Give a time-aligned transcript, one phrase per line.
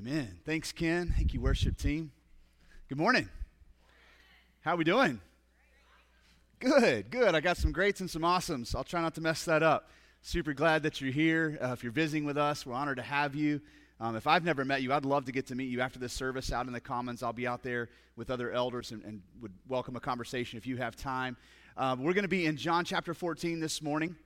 [0.00, 0.38] Amen.
[0.46, 1.12] Thanks, Ken.
[1.14, 2.10] Thank you, worship team.
[2.88, 3.28] Good morning.
[4.62, 5.20] How are we doing?
[6.58, 7.34] Good, good.
[7.34, 8.74] I got some greats and some awesomes.
[8.74, 9.90] I'll try not to mess that up.
[10.22, 11.58] Super glad that you're here.
[11.62, 13.60] Uh, if you're visiting with us, we're honored to have you.
[14.00, 16.14] Um, if I've never met you, I'd love to get to meet you after this
[16.14, 17.22] service out in the Commons.
[17.22, 20.78] I'll be out there with other elders and, and would welcome a conversation if you
[20.78, 21.36] have time.
[21.76, 24.16] Uh, we're going to be in John chapter 14 this morning.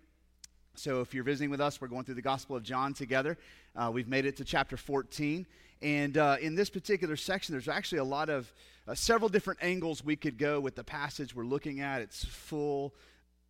[0.77, 3.39] So if you're visiting with us, we're going through the Gospel of John together.
[3.77, 5.47] Uh, we've made it to chapter 14.
[5.83, 8.53] And uh, in this particular section, there's actually a lot of
[8.89, 12.03] uh, several different angles we could go with the passage we're looking at.
[12.03, 12.93] It's full,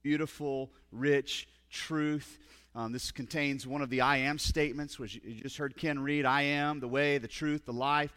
[0.03, 2.39] beautiful, rich truth.
[2.75, 6.27] Um, this contains one of the I am statements, which you just heard Ken read
[6.27, 8.13] I am the way, the truth, the life.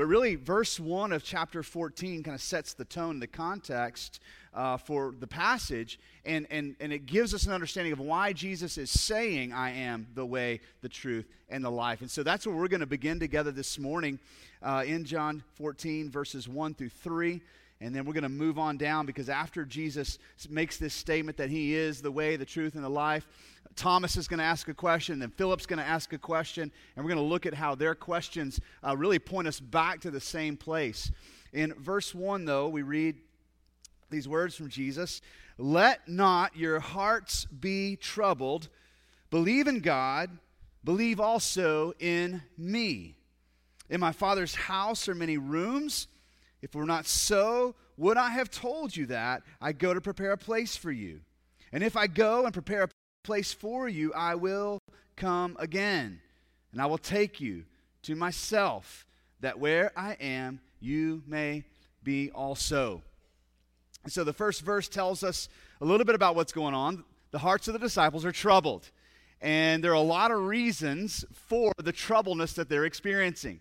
[0.00, 4.20] But really, verse 1 of chapter 14 kind of sets the tone, the context
[4.54, 8.78] uh, for the passage, and, and, and it gives us an understanding of why Jesus
[8.78, 12.00] is saying, I am the way, the truth, and the life.
[12.00, 14.18] And so that's what we're going to begin together this morning
[14.62, 17.42] uh, in John 14, verses 1 through 3.
[17.80, 20.18] And then we're going to move on down because after Jesus
[20.50, 23.26] makes this statement that he is the way, the truth, and the life,
[23.74, 27.04] Thomas is going to ask a question, then Philip's going to ask a question, and
[27.04, 30.20] we're going to look at how their questions uh, really point us back to the
[30.20, 31.10] same place.
[31.52, 33.16] In verse 1, though, we read
[34.10, 35.22] these words from Jesus
[35.56, 38.68] Let not your hearts be troubled.
[39.30, 40.30] Believe in God,
[40.84, 43.14] believe also in me.
[43.88, 46.08] In my Father's house are many rooms.
[46.62, 49.42] If were not so, would I have told you that?
[49.60, 51.20] I go to prepare a place for you.
[51.72, 52.88] And if I go and prepare a
[53.24, 54.78] place for you, I will
[55.16, 56.20] come again,
[56.72, 57.64] and I will take you
[58.02, 59.06] to myself,
[59.40, 61.64] that where I am, you may
[62.02, 63.02] be also.
[64.04, 65.48] And so the first verse tells us
[65.80, 67.04] a little bit about what's going on.
[67.30, 68.90] The hearts of the disciples are troubled.
[69.42, 73.60] And there are a lot of reasons for the troubleness that they're experiencing.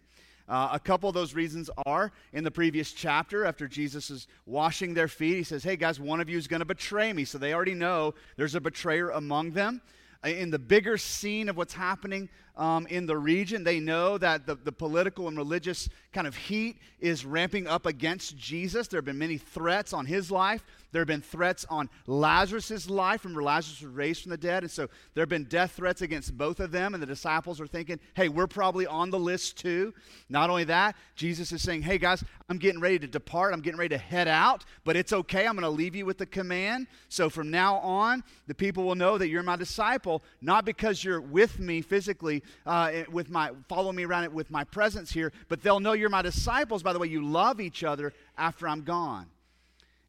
[0.49, 4.95] Uh, a couple of those reasons are in the previous chapter, after Jesus is washing
[4.95, 7.23] their feet, he says, Hey guys, one of you is going to betray me.
[7.23, 9.79] So they already know there's a betrayer among them.
[10.25, 14.47] Uh, in the bigger scene of what's happening um, in the region, they know that
[14.47, 18.87] the, the political and religious kind of heat is ramping up against Jesus.
[18.87, 20.65] There have been many threats on his life.
[20.91, 23.23] There have been threats on Lazarus' life.
[23.23, 24.63] Remember, Lazarus was raised from the dead.
[24.63, 26.93] And so there have been death threats against both of them.
[26.93, 29.93] And the disciples are thinking, hey, we're probably on the list too.
[30.29, 33.53] Not only that, Jesus is saying, hey, guys, I'm getting ready to depart.
[33.53, 35.45] I'm getting ready to head out, but it's okay.
[35.45, 36.87] I'm going to leave you with the command.
[37.07, 41.21] So from now on, the people will know that you're my disciple, not because you're
[41.21, 45.61] with me physically, uh, with my follow me around it with my presence here, but
[45.61, 49.27] they'll know you're my disciples by the way you love each other after I'm gone.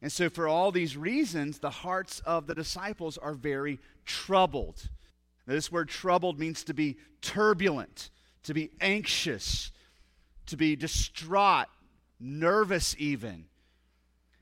[0.01, 4.89] And so, for all these reasons, the hearts of the disciples are very troubled.
[5.45, 8.09] Now, this word troubled means to be turbulent,
[8.43, 9.71] to be anxious,
[10.47, 11.67] to be distraught,
[12.19, 13.45] nervous, even.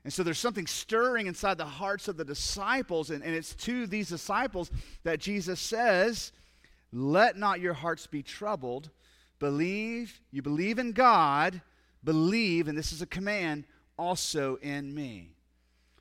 [0.02, 3.86] And so there's something stirring inside the hearts of the disciples, and, and it's to
[3.86, 4.70] these disciples
[5.04, 6.32] that Jesus says,
[6.90, 8.88] Let not your hearts be troubled.
[9.38, 11.60] Believe, you believe in God,
[12.02, 13.64] believe, and this is a command,
[13.98, 15.34] also in me.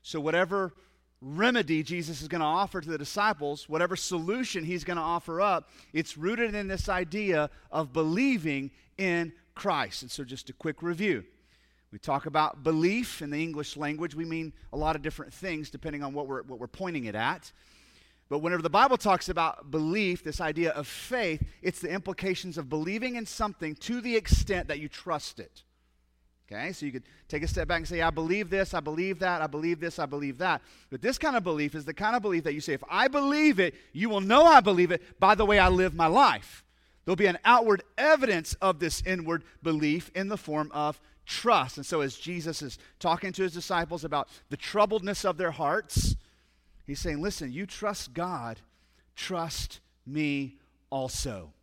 [0.09, 0.73] So, whatever
[1.21, 5.39] remedy Jesus is going to offer to the disciples, whatever solution he's going to offer
[5.39, 10.01] up, it's rooted in this idea of believing in Christ.
[10.01, 11.25] And so, just a quick review.
[11.91, 14.15] We talk about belief in the English language.
[14.15, 17.13] We mean a lot of different things depending on what we're, what we're pointing it
[17.13, 17.51] at.
[18.29, 22.67] But whenever the Bible talks about belief, this idea of faith, it's the implications of
[22.67, 25.61] believing in something to the extent that you trust it.
[26.51, 29.19] Okay, so you could take a step back and say, I believe this, I believe
[29.19, 30.61] that, I believe this, I believe that.
[30.89, 33.07] But this kind of belief is the kind of belief that you say, if I
[33.07, 36.63] believe it, you will know I believe it by the way I live my life.
[37.05, 41.77] There'll be an outward evidence of this inward belief in the form of trust.
[41.77, 46.15] And so, as Jesus is talking to his disciples about the troubledness of their hearts,
[46.87, 48.59] he's saying, Listen, you trust God,
[49.15, 50.55] trust me
[50.89, 51.53] also.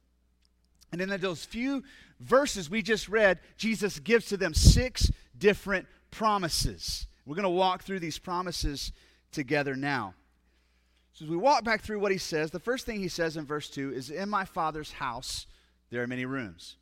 [0.92, 1.82] And in those few
[2.20, 7.06] verses we just read, Jesus gives to them six different promises.
[7.24, 8.92] We're going to walk through these promises
[9.32, 10.14] together now.
[11.12, 13.46] So, as we walk back through what he says, the first thing he says in
[13.46, 15.46] verse 2 is, In my Father's house
[15.90, 16.76] there are many rooms.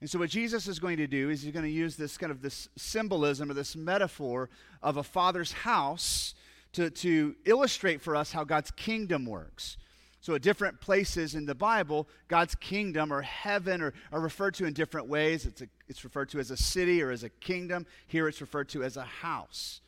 [0.00, 2.32] And so, what Jesus is going to do is he's going to use this kind
[2.32, 4.50] of this symbolism or this metaphor
[4.82, 6.34] of a father's house
[6.72, 9.76] to, to illustrate for us how God's kingdom works.
[10.22, 14.64] So, at different places in the Bible, God's kingdom or heaven are, are referred to
[14.66, 15.46] in different ways.
[15.46, 17.86] It's, a, it's referred to as a city or as a kingdom.
[18.06, 19.80] Here, it's referred to as a house.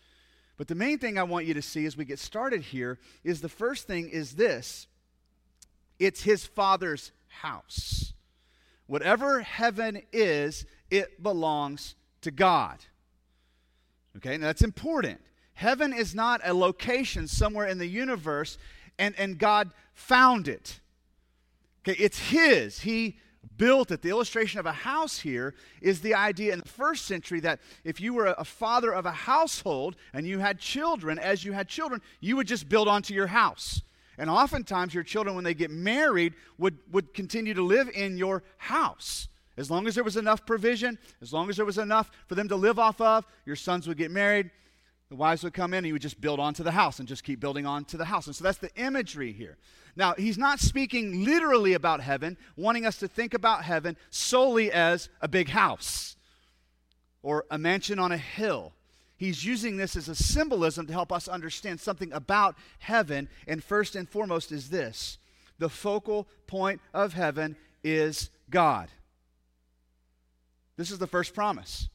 [0.56, 3.40] But the main thing I want you to see as we get started here is
[3.40, 4.88] the first thing is this
[6.00, 8.12] it's his father's house.
[8.88, 12.78] Whatever heaven is, it belongs to God.
[14.16, 15.20] Okay, now that's important.
[15.54, 18.58] Heaven is not a location somewhere in the universe,
[18.98, 20.80] and, and God found it.
[21.86, 22.80] Okay, it's His.
[22.80, 23.18] He
[23.56, 24.02] built it.
[24.02, 28.00] The illustration of a house here is the idea in the first century that if
[28.00, 32.00] you were a father of a household and you had children, as you had children,
[32.20, 33.82] you would just build onto your house.
[34.16, 38.44] And oftentimes, your children, when they get married, would, would continue to live in your
[38.58, 39.28] house.
[39.56, 42.48] As long as there was enough provision, as long as there was enough for them
[42.48, 44.50] to live off of, your sons would get married,
[45.08, 47.24] the wives would come in, and you would just build onto the house and just
[47.24, 48.26] keep building onto the house.
[48.26, 49.58] And so that's the imagery here.
[49.96, 55.08] Now, he's not speaking literally about heaven, wanting us to think about heaven solely as
[55.20, 56.16] a big house
[57.22, 58.72] or a mansion on a hill.
[59.16, 63.28] He's using this as a symbolism to help us understand something about heaven.
[63.46, 65.18] And first and foremost is this
[65.58, 68.88] the focal point of heaven is God.
[70.76, 71.88] This is the first promise.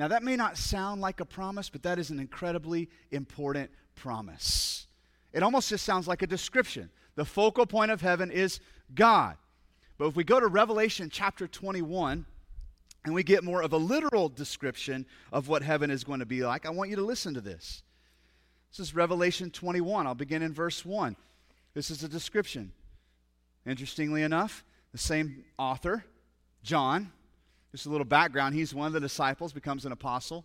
[0.00, 4.86] Now, that may not sound like a promise, but that is an incredibly important promise.
[5.34, 6.88] It almost just sounds like a description.
[7.16, 8.60] The focal point of heaven is
[8.94, 9.36] God.
[9.98, 12.24] But if we go to Revelation chapter 21,
[13.04, 16.46] and we get more of a literal description of what heaven is going to be
[16.46, 17.82] like, I want you to listen to this.
[18.70, 20.06] This is Revelation 21.
[20.06, 21.14] I'll begin in verse 1.
[21.74, 22.72] This is a description.
[23.66, 26.06] Interestingly enough, the same author,
[26.62, 27.12] John,
[27.72, 28.54] just a little background.
[28.54, 30.44] He's one of the disciples, becomes an apostle.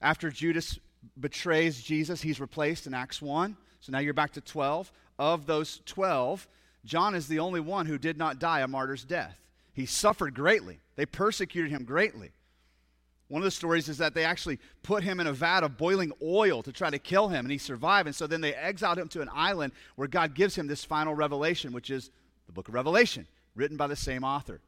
[0.00, 0.78] After Judas
[1.18, 3.56] betrays Jesus, he's replaced in Acts 1.
[3.80, 4.90] So now you're back to 12.
[5.18, 6.48] Of those 12,
[6.84, 9.38] John is the only one who did not die a martyr's death.
[9.72, 12.30] He suffered greatly, they persecuted him greatly.
[13.28, 16.12] One of the stories is that they actually put him in a vat of boiling
[16.22, 18.06] oil to try to kill him, and he survived.
[18.06, 21.14] And so then they exiled him to an island where God gives him this final
[21.14, 22.10] revelation, which is
[22.46, 24.60] the book of Revelation, written by the same author.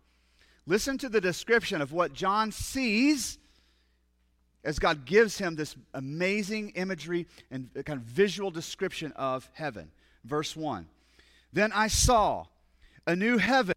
[0.67, 3.39] Listen to the description of what John sees
[4.65, 9.93] as God gives him this amazing imagery and kind of visual description of heaven.
[10.25, 10.87] Verse 1
[11.53, 12.47] Then I saw
[13.07, 13.75] a new heaven,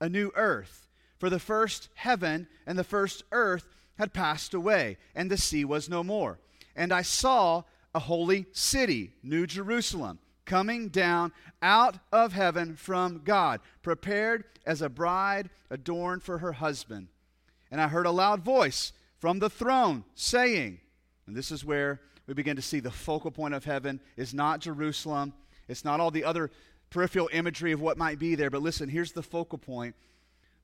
[0.00, 0.86] a new earth,
[1.18, 3.66] for the first heaven and the first earth
[3.96, 6.38] had passed away, and the sea was no more.
[6.76, 7.62] And I saw
[7.94, 14.88] a holy city, New Jerusalem coming down out of heaven from God, prepared as a
[14.88, 17.08] bride adorned for her husband.
[17.70, 20.80] And I heard a loud voice from the throne saying,
[21.26, 24.60] and this is where we begin to see the focal point of heaven is not
[24.60, 25.32] Jerusalem,
[25.68, 26.50] it's not all the other
[26.90, 29.94] peripheral imagery of what might be there, but listen, here's the focal point.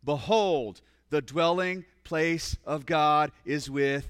[0.05, 0.81] Behold,
[1.11, 4.09] the dwelling place of God is with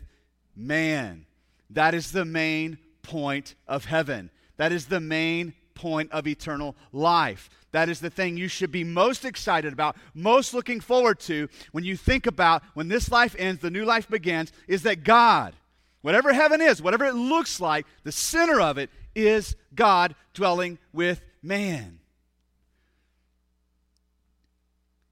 [0.57, 1.27] man.
[1.71, 4.31] That is the main point of heaven.
[4.59, 7.49] That is the main point of eternal life.
[7.73, 11.85] That is the thing you should be most excited about, most looking forward to when
[11.85, 15.55] you think about when this life ends, the new life begins, is that God,
[16.03, 21.23] whatever heaven is, whatever it looks like, the center of it is God dwelling with
[21.43, 22.01] man.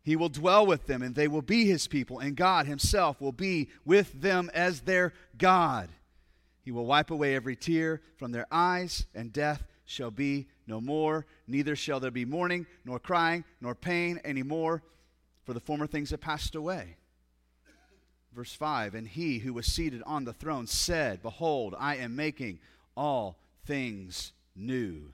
[0.02, 3.32] He will dwell with them, and they will be his people, and God himself will
[3.32, 5.88] be with them as their God.
[6.66, 11.24] He will wipe away every tear from their eyes, and death shall be no more,
[11.46, 14.82] neither shall there be mourning, nor crying, nor pain any more,
[15.44, 16.96] for the former things have passed away.
[18.34, 22.58] Verse 5 And he who was seated on the throne said, Behold, I am making
[22.96, 25.12] all things new.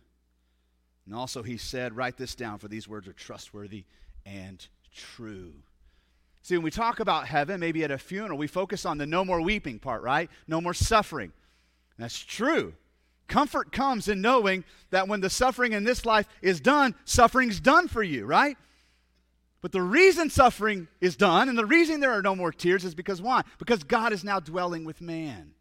[1.05, 3.85] And also he said, Write this down, for these words are trustworthy
[4.25, 5.53] and true.
[6.41, 9.23] See, when we talk about heaven, maybe at a funeral, we focus on the no
[9.23, 10.31] more weeping part, right?
[10.49, 11.31] No more suffering.
[11.99, 12.75] That's true.
[13.29, 17.89] Comfort comes in knowing that when the suffering in this life is done, suffering's done
[17.89, 18.57] for you, right?
[19.63, 22.95] But the reason suffering is done and the reason there are no more tears is
[22.95, 23.43] because why?
[23.59, 25.53] Because God is now dwelling with man.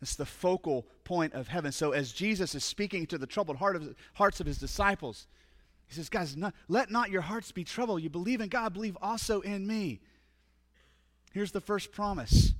[0.00, 1.72] That's the focal point of heaven.
[1.72, 5.26] So as Jesus is speaking to the troubled heart of, hearts of his disciples,
[5.86, 8.02] he says, Guys, not, let not your hearts be troubled.
[8.02, 10.00] You believe in God, believe also in me.
[11.32, 12.54] Here's the first promise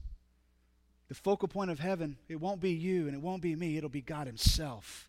[1.09, 3.89] the focal point of heaven, it won't be you and it won't be me, it'll
[3.89, 5.09] be God Himself,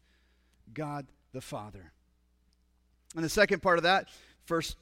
[0.74, 1.92] God the Father.
[3.16, 4.08] And the second part of that
[4.46, 4.78] first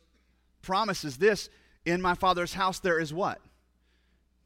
[0.62, 1.50] promise is this
[1.86, 3.40] In my Father's house there is what?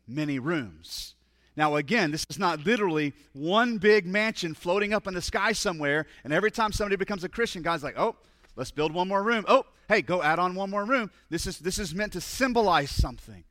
[0.08, 1.16] Many rooms.
[1.58, 6.06] Now, again, this is not literally one big mansion floating up in the sky somewhere,
[6.24, 8.16] and every time somebody becomes a Christian, God's like, oh,
[8.56, 9.44] let's build one more room.
[9.50, 11.12] Oh, hey, go add on one more room.
[11.30, 13.44] This is, this is meant to symbolize something.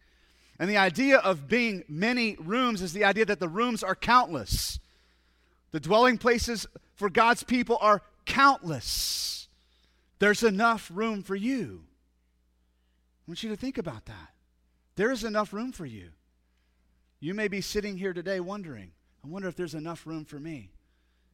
[0.60, 4.78] And the idea of being many rooms is the idea that the rooms are countless.
[5.72, 9.48] The dwelling places for God's people are countless.
[10.18, 11.84] There's enough room for you.
[11.86, 14.34] I want you to think about that.
[14.96, 16.10] There is enough room for you.
[17.20, 18.90] You may be sitting here today wondering,
[19.24, 20.72] I wonder if there's enough room for me,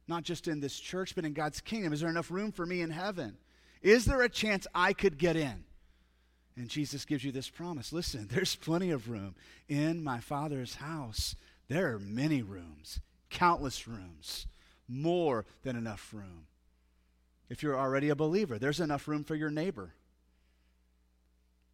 [0.07, 1.91] not just in this church, but in God's kingdom.
[1.91, 3.37] Is there enough room for me in heaven?
[3.81, 5.65] Is there a chance I could get in?
[6.57, 9.35] And Jesus gives you this promise listen, there's plenty of room
[9.69, 11.35] in my Father's house.
[11.69, 12.99] There are many rooms,
[13.29, 14.47] countless rooms,
[14.87, 16.47] more than enough room.
[17.49, 19.93] If you're already a believer, there's enough room for your neighbor.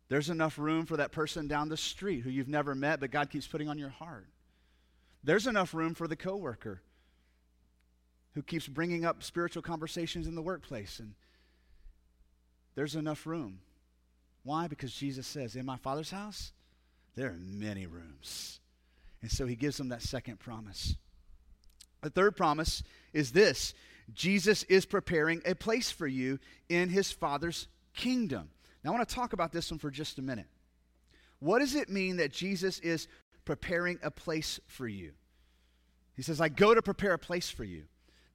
[0.09, 3.29] There's enough room for that person down the street who you've never met, but God
[3.29, 4.27] keeps putting on your heart.
[5.23, 6.81] There's enough room for the coworker
[8.33, 10.99] who keeps bringing up spiritual conversations in the workplace.
[10.99, 11.13] And
[12.75, 13.59] there's enough room.
[14.43, 14.67] Why?
[14.67, 16.51] Because Jesus says, In my Father's house,
[17.15, 18.59] there are many rooms.
[19.21, 20.95] And so he gives them that second promise.
[22.01, 22.83] The third promise
[23.13, 23.73] is this
[24.13, 28.49] Jesus is preparing a place for you in his Father's kingdom.
[28.83, 30.47] Now, I want to talk about this one for just a minute.
[31.39, 33.07] What does it mean that Jesus is
[33.45, 35.13] preparing a place for you?
[36.15, 37.83] He says, I go to prepare a place for you.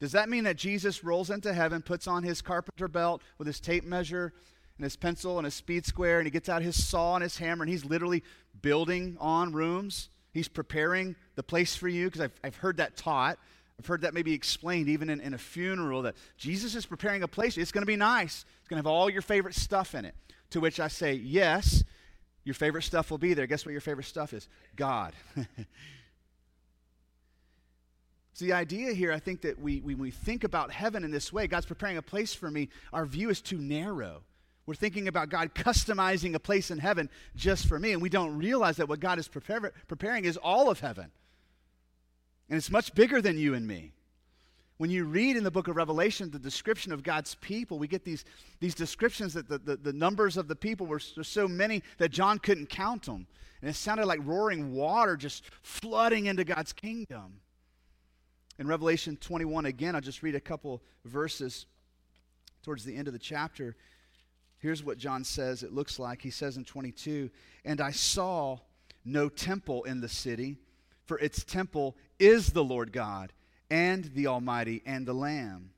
[0.00, 3.60] Does that mean that Jesus rolls into heaven, puts on his carpenter belt with his
[3.60, 4.32] tape measure
[4.78, 7.36] and his pencil and his speed square, and he gets out his saw and his
[7.36, 8.22] hammer, and he's literally
[8.62, 10.08] building on rooms?
[10.32, 13.38] He's preparing the place for you, because I've, I've heard that taught.
[13.78, 17.28] I've heard that maybe explained even in, in a funeral that Jesus is preparing a
[17.28, 17.56] place.
[17.56, 18.44] It's going to be nice.
[18.60, 20.14] It's going to have all your favorite stuff in it.
[20.50, 21.84] To which I say, yes,
[22.44, 23.46] your favorite stuff will be there.
[23.46, 24.48] Guess what your favorite stuff is?
[24.74, 25.12] God.
[25.36, 25.44] so
[28.44, 31.46] the idea here, I think that we, when we think about heaven in this way,
[31.46, 34.22] God's preparing a place for me, our view is too narrow.
[34.68, 38.36] We're thinking about God customizing a place in heaven just for me, and we don't
[38.36, 41.10] realize that what God is prepare, preparing is all of heaven.
[42.50, 43.94] And it's much bigger than you and me.
[44.76, 48.04] When you read in the book of Revelation the description of God's people, we get
[48.04, 48.26] these,
[48.60, 52.38] these descriptions that the, the, the numbers of the people were so many that John
[52.38, 53.26] couldn't count them.
[53.62, 57.40] And it sounded like roaring water just flooding into God's kingdom.
[58.58, 61.64] In Revelation 21, again, I'll just read a couple verses
[62.62, 63.74] towards the end of the chapter.
[64.58, 66.22] Here's what John says it looks like.
[66.22, 67.30] He says in 22,
[67.64, 68.58] And I saw
[69.04, 70.56] no temple in the city,
[71.06, 73.32] for its temple is the Lord God
[73.70, 75.70] and the Almighty and the Lamb.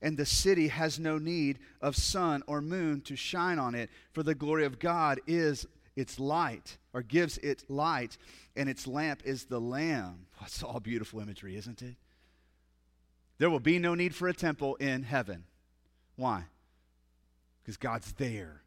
[0.00, 4.22] And the city has no need of sun or moon to shine on it, for
[4.22, 5.66] the glory of God is
[5.96, 8.16] its light, or gives it light,
[8.54, 10.26] and its lamp is the Lamb.
[10.40, 11.96] That's all beautiful imagery, isn't it?
[13.38, 15.44] There will be no need for a temple in heaven.
[16.16, 16.44] Why?
[17.68, 18.62] Because God's there.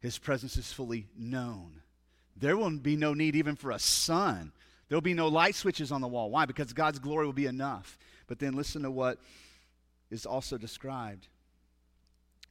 [0.00, 1.80] His presence is fully known.
[2.36, 4.52] There will be no need even for a sun
[4.92, 6.28] There'll be no light switches on the wall.
[6.28, 6.44] Why?
[6.44, 7.96] Because God's glory will be enough.
[8.26, 9.16] But then listen to what
[10.10, 11.28] is also described.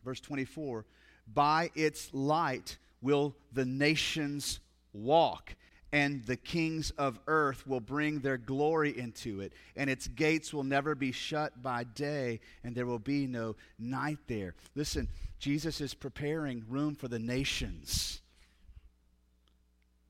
[0.03, 0.83] Verse 24
[1.31, 4.59] By its light will the nations
[4.91, 5.53] walk,
[5.91, 10.63] and the kings of earth will bring their glory into it, and its gates will
[10.63, 14.55] never be shut by day, and there will be no night there.
[14.73, 15.07] Listen,
[15.41, 18.21] Jesus is preparing room for the nations.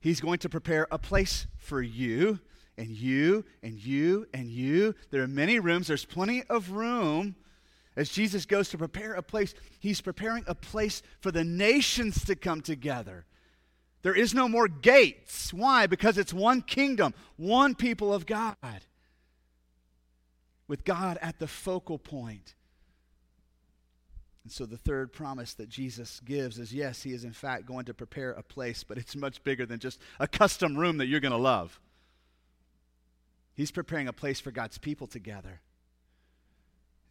[0.02, 2.42] He's going to prepare a place for you
[2.78, 4.94] and you and you and you.
[5.10, 7.38] There are many rooms, there's plenty of room.
[7.96, 12.36] As Jesus goes to prepare a place, he's preparing a place for the nations to
[12.36, 13.26] come together.
[14.02, 15.54] There is no more gates.
[15.54, 15.88] Why?
[15.88, 18.58] Because it's one kingdom, one people of God,
[20.68, 22.54] with God at the focal point.
[24.44, 27.86] And so the third promise that Jesus gives is yes, he is in fact going
[27.86, 31.20] to prepare a place, but it's much bigger than just a custom room that you're
[31.20, 31.80] going to love.
[33.54, 35.62] He's preparing a place for God's people together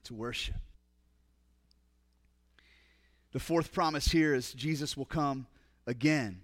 [0.05, 0.57] to worship.
[3.33, 5.47] The fourth promise here is Jesus will come
[5.87, 6.43] again.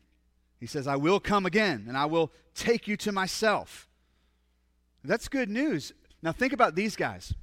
[0.61, 3.89] He says, I will come again and I will take you to myself.
[5.03, 5.93] That's good news.
[6.23, 7.35] Now, think about these guys.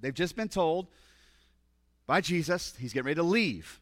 [0.00, 0.88] They've just been told
[2.06, 2.74] by Jesus.
[2.78, 3.80] He's getting ready to leave.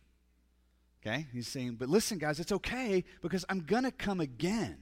[1.05, 1.27] Okay?
[1.33, 4.79] He's saying, but listen, guys, it's okay because I'm going to come again.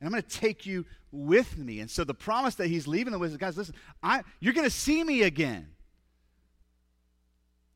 [0.00, 1.80] And I'm going to take you with me.
[1.80, 4.66] And so the promise that he's leaving them with is, guys, listen, I, you're going
[4.66, 5.68] to see me again.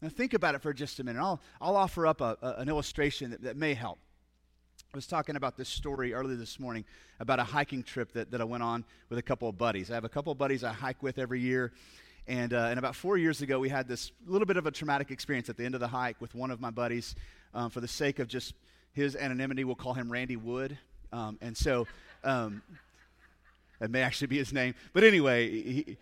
[0.02, 1.20] Now think about it for just a minute.
[1.20, 3.98] I'll, I'll offer up a, a, an illustration that, that may help.
[4.92, 6.84] I was talking about this story earlier this morning
[7.20, 9.90] about a hiking trip that, that I went on with a couple of buddies.
[9.90, 11.72] I have a couple of buddies I hike with every year,
[12.28, 15.11] and, uh, and about four years ago, we had this little bit of a traumatic
[15.11, 17.14] experience at the end of the hike with one of my buddies.
[17.54, 18.54] Um, for the sake of just
[18.92, 20.76] his anonymity, we'll call him Randy Wood.
[21.12, 21.87] Um, and so
[22.23, 22.62] um,
[23.80, 24.75] that may actually be his name.
[24.92, 25.97] But anyway, he,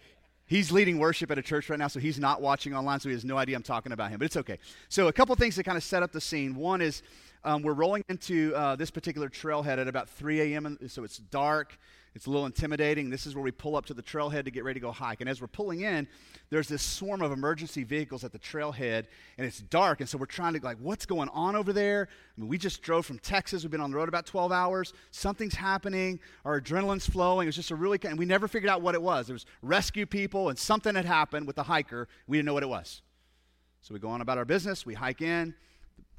[0.49, 3.15] He's leading worship at a church right now, so he's not watching online, so he
[3.15, 4.59] has no idea I'm talking about him, but it's okay.
[4.89, 6.55] So, a couple things to kind of set up the scene.
[6.55, 7.03] One is
[7.43, 11.77] um, we're rolling into uh, this particular trailhead at about 3 a.m., so it's dark.
[12.17, 13.11] It's a little intimidating.
[13.11, 15.21] This is where we pull up to the trailhead to get ready to go hike.
[15.21, 16.09] And as we're pulling in,
[16.49, 19.05] there's this swarm of emergency vehicles at the trailhead,
[19.37, 20.01] and it's dark.
[20.01, 22.09] And so we're trying to, like, what's going on over there?
[22.11, 23.65] I mean, we just drove from Texas.
[23.65, 24.95] We've been on the road about 12 hours.
[25.11, 26.19] Something's happening.
[26.47, 27.45] Our adrenaline's flowing.
[27.45, 29.27] It was just a really, and we never figured out what it was.
[29.27, 32.09] There was rescue people, and something had happened with the hiker.
[32.27, 33.03] We didn't know what it was.
[33.83, 34.87] So we go on about our business.
[34.87, 35.55] We hike in.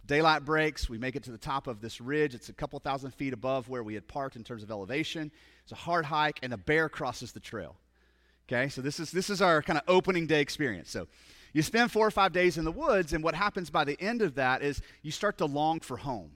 [0.06, 0.90] Daylight breaks.
[0.90, 2.34] We make it to the top of this ridge.
[2.34, 5.32] It's a couple thousand feet above where we had parked in terms of elevation.
[5.68, 7.76] It's a hard hike, and a bear crosses the trail.
[8.48, 10.90] Okay, so this is this is our kind of opening day experience.
[10.90, 11.10] So
[11.52, 14.22] you spend four or five days in the woods, and what happens by the end
[14.22, 16.32] of that is you start to long for home.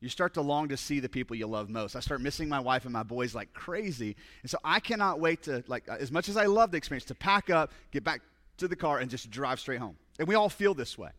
[0.00, 1.96] You start to long to see the people you love most.
[1.96, 4.14] I start missing my wife and my boys like crazy.
[4.42, 7.14] And so I cannot wait to, like, as much as I love the experience, to
[7.14, 8.20] pack up, get back
[8.58, 9.96] to the car, and just drive straight home.
[10.18, 11.12] And we all feel this way.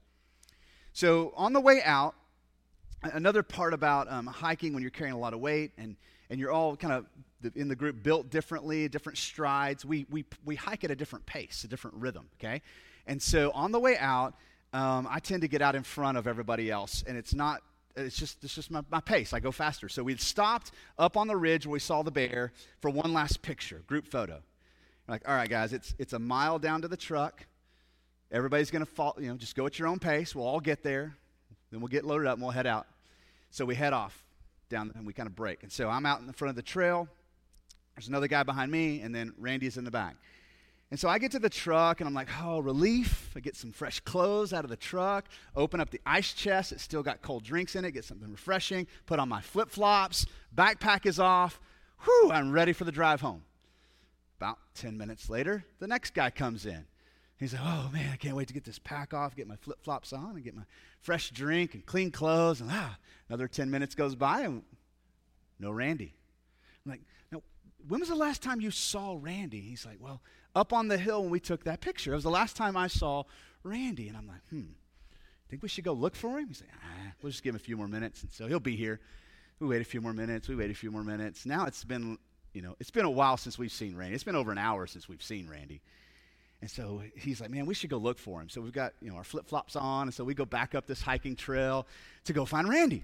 [0.93, 2.13] So on the way out,
[3.01, 5.95] another part about um, hiking when you're carrying a lot of weight and,
[6.29, 7.05] and you're all kind of
[7.55, 9.85] in the group built differently, different strides.
[9.85, 12.61] We, we, we hike at a different pace, a different rhythm, okay?
[13.05, 14.33] And so on the way out,
[14.73, 17.61] um, I tend to get out in front of everybody else, and it's not,
[17.95, 19.33] it's just, it's just my, my pace.
[19.33, 19.89] I go faster.
[19.89, 23.41] So we stopped up on the ridge where we saw the bear for one last
[23.41, 24.41] picture, group photo.
[25.07, 27.45] Like, all right, guys, it's, it's a mile down to the truck.
[28.29, 30.35] Everybody's to fall, you know, just go at your own pace.
[30.35, 31.15] We'll all get there.
[31.71, 32.87] Then we'll get loaded up and we'll head out.
[33.51, 34.26] So we head off
[34.69, 35.63] down and we kind of break.
[35.63, 37.07] And so I'm out in the front of the trail.
[37.95, 40.17] There's another guy behind me, and then Randy's in the back.
[40.89, 43.33] And so I get to the truck and I'm like, oh, relief.
[43.35, 46.71] I get some fresh clothes out of the truck, open up the ice chest.
[46.71, 50.25] It's still got cold drinks in it, get something refreshing, put on my flip flops,
[50.55, 51.59] backpack is off.
[52.05, 53.43] Whew, I'm ready for the drive home.
[54.39, 56.85] About 10 minutes later, the next guy comes in.
[57.39, 59.83] He's like, oh man, I can't wait to get this pack off, get my flip
[59.83, 60.63] flops on, and get my
[61.01, 62.61] fresh drink and clean clothes.
[62.61, 62.97] And ah,
[63.29, 64.63] another 10 minutes goes by and
[65.59, 66.15] no Randy.
[66.85, 67.01] I'm like,
[67.31, 67.43] Now,
[67.87, 69.61] when was the last time you saw Randy?
[69.61, 70.21] He's like, well,
[70.55, 72.11] up on the hill when we took that picture.
[72.11, 73.23] It was the last time I saw
[73.63, 74.07] Randy.
[74.07, 74.71] And I'm like, hmm,
[75.47, 76.47] think we should go look for him?
[76.47, 78.23] He's like, ah, we'll just give him a few more minutes.
[78.23, 78.99] And so he'll be here.
[79.59, 80.47] We wait a few more minutes.
[80.47, 81.45] We wait a few more minutes.
[81.45, 82.17] Now it's been,
[82.53, 84.15] you know, it's been a while since we've seen Randy.
[84.15, 85.81] It's been over an hour since we've seen Randy.
[86.61, 88.49] And so he's like, man, we should go look for him.
[88.49, 90.07] So we've got, you know, our flip flops on.
[90.07, 91.87] And so we go back up this hiking trail
[92.25, 93.03] to go find Randy.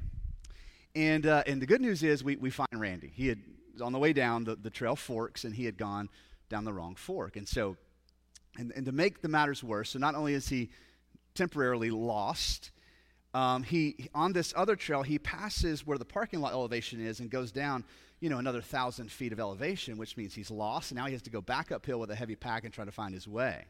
[0.95, 3.11] And, uh, and the good news is we, we find Randy.
[3.13, 3.39] He had
[3.81, 6.09] on the way down, the, the trail forks, and he had gone
[6.49, 7.35] down the wrong fork.
[7.35, 7.77] And so,
[8.57, 10.69] and, and to make the matters worse, so not only is he
[11.33, 12.71] temporarily lost,
[13.33, 17.31] um, he on this other trail he passes where the parking lot elevation is and
[17.31, 17.83] goes down
[18.23, 21.21] you know another thousand feet of elevation which means he's lost and now he has
[21.21, 23.65] to go back uphill with a heavy pack and try to find his way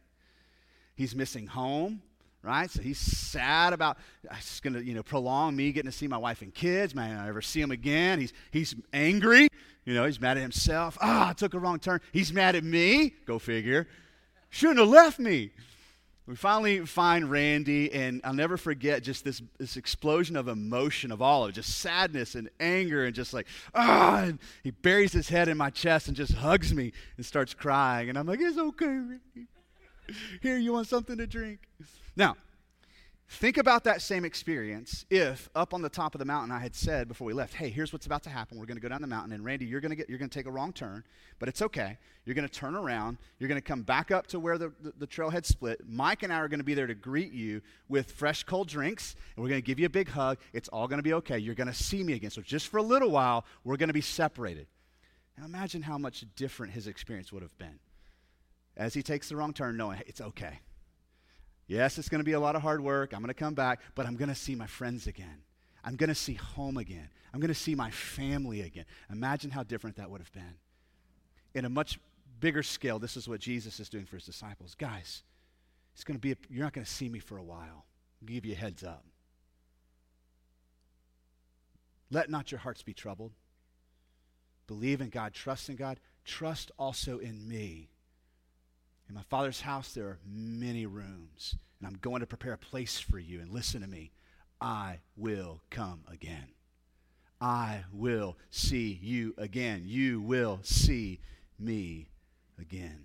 [0.96, 2.02] he's missing home
[2.44, 2.70] right?
[2.70, 6.18] So he's sad about it's going to, you know, prolong me getting to see my
[6.18, 6.94] wife and kids.
[6.94, 8.20] Man, I ever see him again.
[8.20, 9.48] He's he's angry.
[9.86, 10.98] You know, he's mad at himself.
[11.02, 12.02] Ah, I took a wrong turn.
[12.12, 13.14] He's mad at me.
[13.26, 13.88] Go figure.
[14.50, 15.52] Shouldn't have left me.
[16.26, 21.22] We finally find Randy, and I'll never forget just this, this explosion of emotion of
[21.22, 25.28] all of it, just sadness and anger, and just like, ah, and he buries his
[25.28, 28.08] head in my chest and just hugs me and starts crying.
[28.08, 29.48] And I'm like, it's okay, Randy.
[30.42, 31.60] Here, you want something to drink?
[32.16, 32.38] Now,
[33.34, 36.76] think about that same experience if up on the top of the mountain I had
[36.76, 38.58] said before we left, hey, here's what's about to happen.
[38.58, 40.30] We're going to go down the mountain, and Randy, you're going to get, you're going
[40.30, 41.04] to take a wrong turn,
[41.40, 41.98] but it's okay.
[42.26, 43.18] You're going to turn around.
[43.40, 45.82] You're going to come back up to where the, the, the trailhead split.
[45.88, 49.16] Mike and I are going to be there to greet you with fresh, cold drinks,
[49.36, 50.38] and we're going to give you a big hug.
[50.54, 51.38] It's all going to be okay.
[51.40, 52.30] You're going to see me again.
[52.30, 54.68] So just for a little while, we're going to be separated.
[55.38, 57.80] Now imagine how much different his experience would have been
[58.78, 60.60] as he takes the wrong turn, knowing it's okay.
[61.68, 63.14] Yes, it's going to be a lot of hard work.
[63.14, 65.44] I'm going to come back, but I'm going to see my friends again.
[65.84, 67.10] I'm going to see home again.
[67.34, 68.86] I'm going to see my family again.
[69.12, 70.56] Imagine how different that would have been.
[71.54, 72.00] In a much
[72.40, 74.76] bigger scale, this is what Jesus is doing for his disciples.
[74.76, 75.24] Guys,
[75.94, 77.86] it's going to be a, you're not going to see me for a while.
[78.22, 79.06] I'll give you a heads up.
[82.12, 83.32] Let not your hearts be troubled.
[84.68, 87.90] Believe in God, trust in God, trust also in me.
[89.14, 93.00] In my Father's house, there are many rooms, and I'm going to prepare a place
[93.00, 93.42] for you.
[93.42, 94.10] And listen to me
[94.60, 96.48] I will come again.
[97.40, 99.84] I will see you again.
[99.86, 101.20] You will see
[101.60, 102.08] me
[102.60, 103.04] again.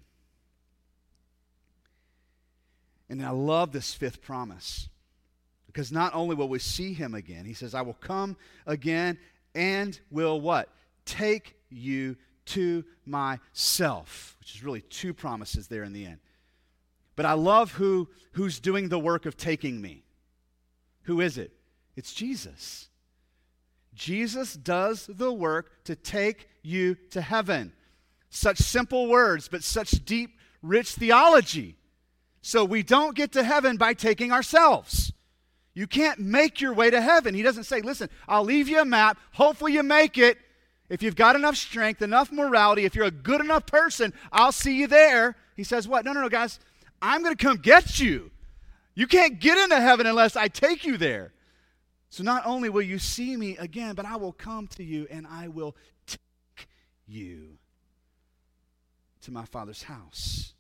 [3.11, 4.88] And I love this fifth promise
[5.66, 8.35] because not only will we see him again, he says, I will come
[8.66, 9.18] again
[9.55, 10.71] and will what?
[11.05, 12.16] Take you
[12.49, 16.19] to myself, which is really two promises there in the end.
[17.17, 20.05] But I love who, who's doing the work of taking me.
[21.03, 21.53] Who is it?
[21.97, 22.89] It's Jesus.
[23.95, 27.73] Jesus does the work to take you to heaven.
[28.31, 31.77] Such simple words, but such deep, rich theology.
[32.41, 35.13] So we don't get to heaven by taking ourselves.
[35.75, 37.35] You can't make your way to heaven.
[37.35, 39.19] He doesn't say, listen, I'll leave you a map.
[39.33, 40.39] Hopefully you make it.
[40.88, 44.77] If you've got enough strength, enough morality, if you're a good enough person, I'll see
[44.77, 45.37] you there.
[45.55, 46.05] He says, what?
[46.05, 46.59] No, no, no, guys.
[47.03, 48.31] I'm going to come get you.
[48.94, 51.33] You can't get into heaven unless I take you there.
[52.11, 55.27] So not only will you see me again, but I will come to you and
[55.27, 56.68] I will take
[57.07, 57.59] you
[59.22, 60.55] to my Father's house.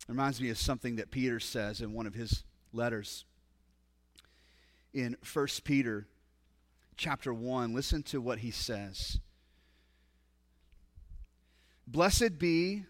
[0.00, 3.26] It reminds me of something that Peter says in one of his letters.
[4.92, 6.06] In 1 Peter
[6.96, 9.18] chapter 1, listen to what he says.
[11.86, 12.84] Blessed be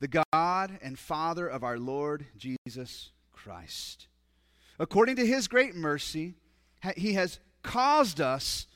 [0.00, 4.08] the God and Father of our Lord Jesus Christ.
[4.78, 6.34] According to his great mercy,
[6.96, 8.66] he has caused us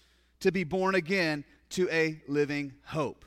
[0.41, 3.25] to be born again to a living hope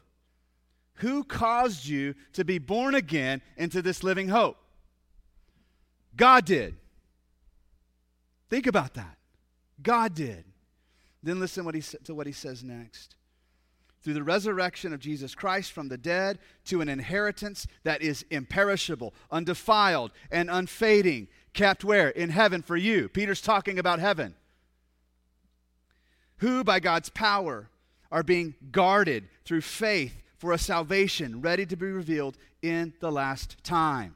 [0.95, 4.57] who caused you to be born again into this living hope?
[6.15, 6.75] God did.
[8.49, 9.17] Think about that.
[9.81, 10.45] God did.
[11.25, 13.15] Then listen what he, to what he says next.
[14.03, 19.11] Through the resurrection of Jesus Christ from the dead to an inheritance that is imperishable,
[19.31, 22.09] undefiled, and unfading, kept where?
[22.09, 23.09] In heaven for you.
[23.09, 24.35] Peter's talking about heaven.
[26.37, 27.69] Who, by God's power,
[28.11, 33.63] are being guarded through faith for a salvation ready to be revealed in the last
[33.63, 34.15] time.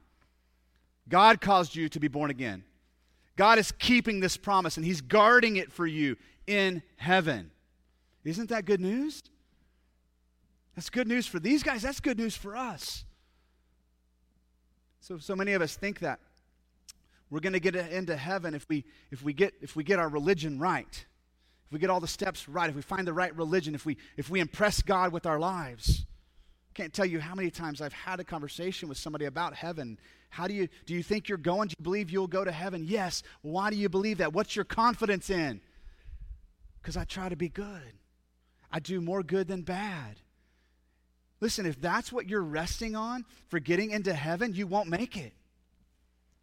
[1.07, 2.63] God caused you to be born again.
[3.35, 6.17] God is keeping this promise and He's guarding it for you
[6.49, 7.51] in heaven.
[8.25, 9.21] Isn't that good news?
[10.75, 11.83] That's good news for these guys.
[11.83, 13.05] That's good news for us.
[14.99, 16.19] So, so many of us think that
[17.29, 20.09] we're going to get into heaven if we, if, we get, if we get our
[20.09, 21.05] religion right,
[21.67, 23.97] if we get all the steps right, if we find the right religion, if we,
[24.17, 26.05] if we impress God with our lives.
[26.73, 29.99] Can't tell you how many times I've had a conversation with somebody about heaven.
[30.29, 31.67] How do you do you think you're going?
[31.67, 32.85] Do you believe you'll go to heaven?
[32.87, 33.21] Yes.
[33.41, 34.31] Why do you believe that?
[34.31, 35.59] What's your confidence in?
[36.81, 37.93] Because I try to be good.
[38.71, 40.19] I do more good than bad.
[41.41, 45.33] Listen, if that's what you're resting on for getting into heaven, you won't make it.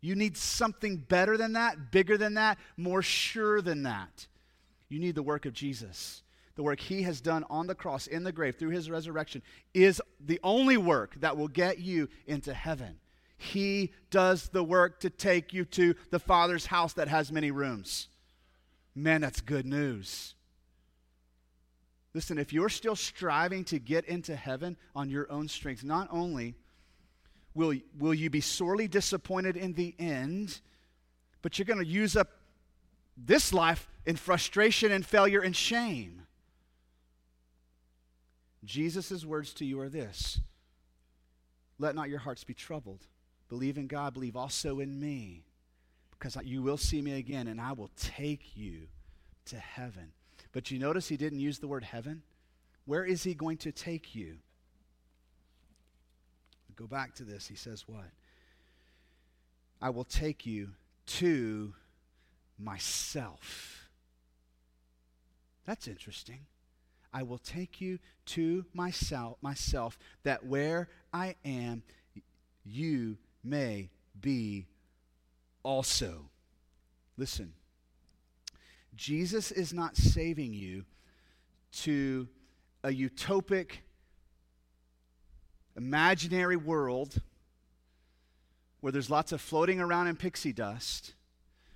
[0.01, 4.27] You need something better than that, bigger than that, more sure than that.
[4.89, 6.23] You need the work of Jesus
[6.57, 9.43] the work he has done on the cross, in the grave, through his resurrection,
[9.75, 12.99] is the only work that will get you into heaven.
[13.37, 18.09] He does the work to take you to the Father's house that has many rooms.
[18.99, 20.35] Man, that's good news.
[22.15, 26.55] Listen, if you're still striving to get into heaven on your own strength, not only
[27.55, 30.61] will, will you be sorely disappointed in the end,
[31.43, 32.29] but you're going to use up
[33.19, 36.23] this life in frustration and failure and shame.
[38.65, 40.41] Jesus' words to you are this
[41.79, 43.07] Let not your hearts be troubled.
[43.49, 45.45] Believe in God, believe also in me,
[46.19, 48.89] because you will see me again, and I will take you
[49.47, 50.13] to heaven.
[50.53, 52.23] But you notice he didn't use the word heaven.
[52.85, 54.37] Where is he going to take you?
[56.77, 57.47] Go back to this.
[57.47, 58.11] He says, What?
[59.81, 60.71] I will take you
[61.07, 61.75] to
[62.59, 63.89] myself.
[65.67, 66.41] That's interesting.
[67.13, 71.83] I will take you to myself, myself that where I am,
[72.65, 74.67] you may be
[75.67, 76.31] also.
[77.17, 77.53] Listen,
[78.95, 80.85] Jesus is not saving you
[81.83, 82.29] to
[82.85, 83.73] a utopic,
[85.77, 87.21] imaginary world
[88.81, 91.15] where there's lots of floating around in pixie dust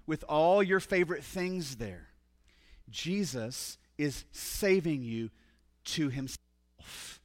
[0.06, 2.08] with all your favorite things there.
[2.90, 5.30] Jesus is saving you
[5.84, 7.20] to himself.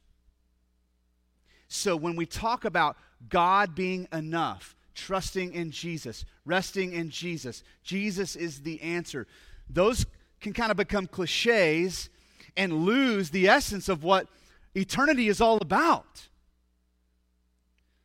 [1.68, 2.96] So when we talk about
[3.28, 9.26] God being enough, trusting in Jesus, resting in Jesus, Jesus is the answer.
[9.70, 10.06] Those
[10.40, 12.08] can kind of become cliches
[12.56, 14.26] and lose the essence of what
[14.74, 16.28] eternity is all about.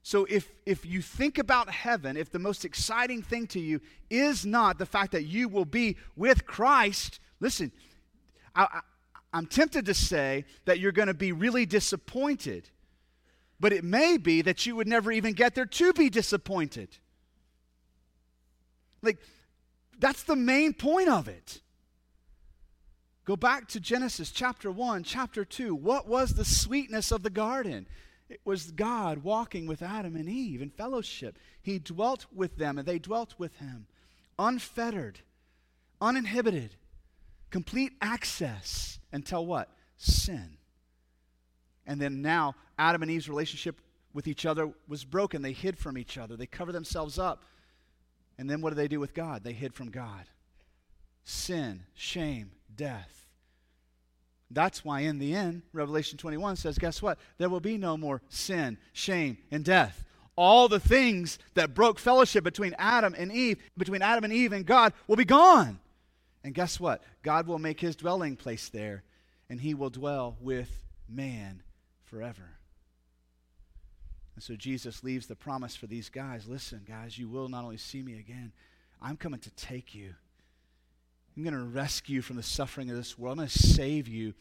[0.04, 4.45] So if, if you think about heaven, if the most exciting thing to you is
[4.45, 7.71] not the fact that you will be with Christ, listen,
[8.56, 8.80] I, I
[9.34, 12.69] I'm tempted to say that you're going to be really disappointed,
[13.62, 16.97] but it may be that you would never even get there to be disappointed.
[19.04, 19.19] Like,
[20.00, 21.62] that's the main point of it.
[23.24, 25.76] Go back to Genesis chapter 1, chapter 2.
[25.76, 27.88] What was the sweetness of the garden?
[28.30, 31.38] It was God walking with Adam and Eve in fellowship.
[31.62, 33.86] He dwelt with them, and they dwelt with him,
[34.39, 35.19] unfettered,
[36.02, 36.76] uninhibited,
[37.52, 39.69] complete access until what?
[39.97, 40.58] Sin.
[41.91, 43.82] And then now, Adam and Eve's relationship
[44.13, 45.41] with each other was broken.
[45.41, 47.43] They hid from each other, they covered themselves up.
[48.38, 49.43] And then what did they do with God?
[49.43, 50.23] They hid from God.
[51.25, 53.27] Sin, shame, death.
[54.49, 57.19] That's why, in the end, Revelation 21 says, guess what?
[57.38, 60.06] There will be no more sin, shame, and death.
[60.38, 64.65] All the things that broke fellowship between Adam and Eve, between Adam and Eve and
[64.65, 65.77] God, will be gone.
[66.45, 67.04] And guess what?
[67.21, 69.04] God will make his dwelling place there,
[69.49, 70.69] and he will dwell with
[71.10, 71.63] man
[72.12, 72.58] forever.
[74.36, 77.78] And so Jesus leaves the promise for these guys listen, guys, you will not only
[77.78, 78.52] see me again,
[79.02, 80.13] I'm coming to take you.
[81.36, 83.34] I'm going to rescue you from the suffering of this world.
[83.34, 84.34] I'm going to save you,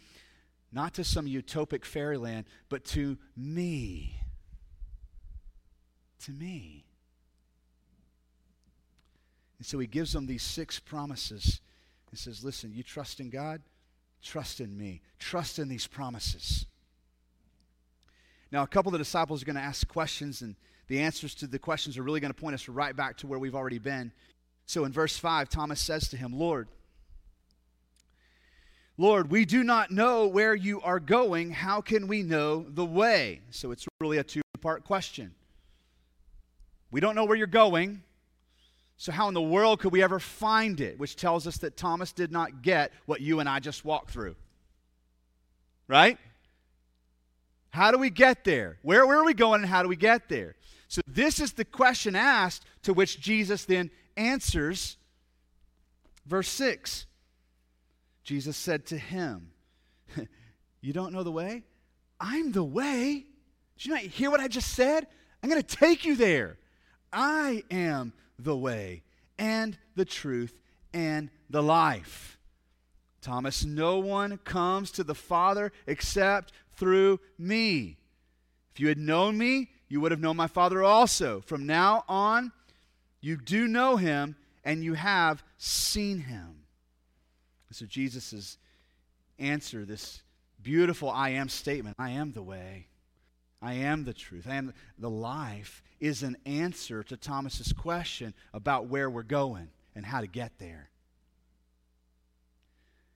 [0.72, 4.20] not to some utopic fairyland, but to me.
[6.24, 6.84] To me.
[9.58, 11.60] And so he gives them these six promises.
[12.10, 13.62] He says, Listen, you trust in God?
[14.22, 15.00] Trust in me.
[15.18, 16.66] Trust in these promises.
[18.52, 20.56] Now, a couple of the disciples are going to ask questions, and
[20.88, 23.38] the answers to the questions are really going to point us right back to where
[23.38, 24.12] we've already been.
[24.66, 26.68] So in verse 5, Thomas says to him, Lord,
[28.96, 31.50] Lord, we do not know where you are going.
[31.50, 33.40] How can we know the way?
[33.50, 35.34] So it's really a two part question.
[36.90, 38.02] We don't know where you're going.
[38.96, 40.98] So, how in the world could we ever find it?
[40.98, 44.36] Which tells us that Thomas did not get what you and I just walked through.
[45.88, 46.18] Right?
[47.70, 48.78] How do we get there?
[48.82, 50.56] Where, where are we going and how do we get there?
[50.88, 54.96] So, this is the question asked to which Jesus then answers.
[56.26, 57.06] Verse 6
[58.24, 59.52] Jesus said to him,
[60.80, 61.64] You don't know the way?
[62.20, 63.26] I'm the way.
[63.76, 65.06] Did you not hear what I just said?
[65.42, 66.58] I'm going to take you there.
[67.12, 69.02] I am the way
[69.38, 70.58] and the truth
[70.92, 72.38] and the life.
[73.20, 77.98] Thomas, no one comes to the Father except through me.
[78.72, 81.40] If you had known me, you would have known my Father also.
[81.40, 82.52] From now on,
[83.20, 86.56] you do know him and you have seen him.
[87.72, 88.58] So Jesus'
[89.38, 90.22] answer, this
[90.60, 92.88] beautiful I am statement, I am the way,
[93.62, 98.86] I am the truth, I am the life, is an answer to Thomas's question about
[98.86, 100.89] where we're going and how to get there.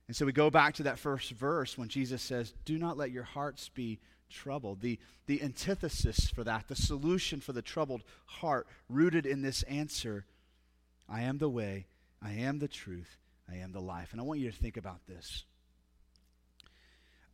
[0.06, 3.10] And so we go back to that first verse when Jesus says, Do not let
[3.10, 4.80] your hearts be troubled.
[4.80, 10.26] The, the antithesis for that, the solution for the troubled heart, rooted in this answer
[11.08, 11.86] I am the way,
[12.22, 13.18] I am the truth,
[13.50, 14.12] I am the life.
[14.12, 15.44] And I want you to think about this.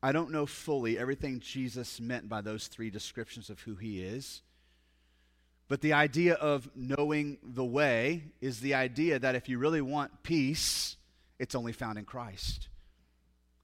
[0.02, 4.42] I don't know fully everything Jesus meant by those three descriptions of who he is.
[5.68, 10.24] But the idea of knowing the way is the idea that if you really want
[10.24, 10.96] peace,
[11.40, 12.68] it's only found in Christ.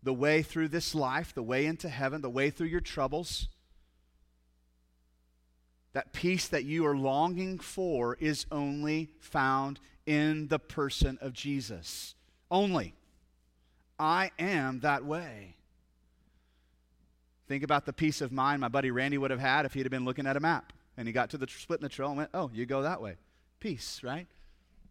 [0.02, 3.48] The way through this life, the way into heaven, the way through your troubles,
[5.92, 12.14] that peace that you are longing for is only found in the person of Jesus
[12.50, 12.94] only.
[13.98, 15.56] I am that way.
[17.46, 19.90] Think about the peace of mind my buddy Randy would have had if he'd have
[19.90, 22.16] been looking at a map and he got to the split in the trail and
[22.16, 23.16] went, Oh, you go that way.
[23.60, 24.26] Peace, right?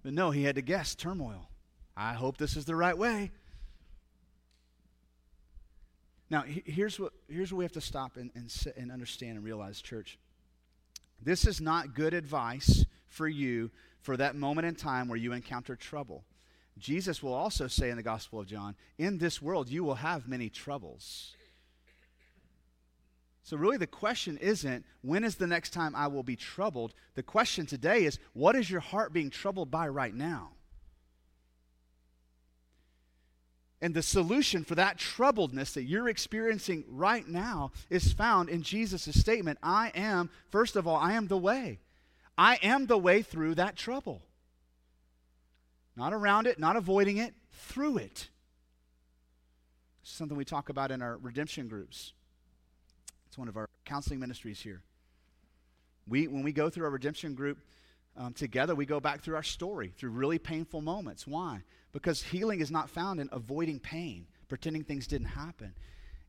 [0.04, 1.50] But no, he had to guess turmoil.
[1.98, 3.32] I hope this is the right way.
[6.30, 9.46] Now, here's what, here's what we have to stop and, and, sit and understand and
[9.46, 10.18] realize, church.
[11.22, 15.76] This is not good advice for you for that moment in time where you encounter
[15.76, 16.24] trouble.
[16.78, 20.28] Jesus will also say in the Gospel of John, In this world you will have
[20.28, 21.34] many troubles.
[23.44, 26.94] So, really, the question isn't, When is the next time I will be troubled?
[27.14, 30.55] The question today is, What is your heart being troubled by right now?
[33.82, 39.20] And the solution for that troubledness that you're experiencing right now is found in Jesus'
[39.20, 41.80] statement I am, first of all, I am the way.
[42.38, 44.22] I am the way through that trouble.
[45.96, 48.30] Not around it, not avoiding it, through it.
[50.04, 52.14] Is something we talk about in our redemption groups.
[53.28, 54.82] It's one of our counseling ministries here.
[56.08, 57.58] We, when we go through our redemption group
[58.18, 61.26] um, together, we go back through our story, through really painful moments.
[61.26, 61.64] Why?
[61.96, 65.74] Because healing is not found in avoiding pain, pretending things didn't happen.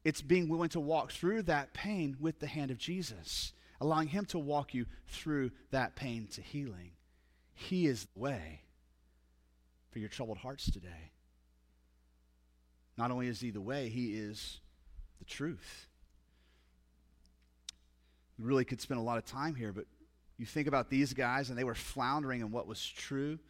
[0.04, 4.26] It's being willing to walk through that pain with the hand of Jesus, allowing Him
[4.26, 6.92] to walk you through that pain to healing.
[7.52, 8.60] He is the way
[9.90, 11.10] for your troubled hearts today.
[12.96, 14.60] Not only is He the way, He is
[15.18, 15.88] the truth.
[18.38, 19.86] We really could spend a lot of time here, but
[20.38, 23.40] you think about these guys, and they were floundering in what was true.